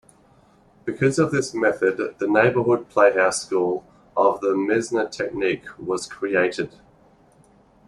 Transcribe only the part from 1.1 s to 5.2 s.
of this method the Neighborhood Playhouse School of the Meisner